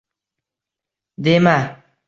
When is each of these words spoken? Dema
Dema 1.23 1.55